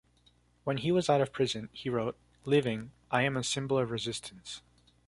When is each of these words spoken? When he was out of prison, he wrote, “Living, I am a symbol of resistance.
When 0.63 0.77
he 0.77 0.91
was 0.91 1.11
out 1.11 1.21
of 1.21 1.31
prison, 1.31 1.69
he 1.71 1.87
wrote, 1.87 2.17
“Living, 2.43 2.89
I 3.11 3.21
am 3.21 3.37
a 3.37 3.43
symbol 3.43 3.77
of 3.77 3.91
resistance. 3.91 4.63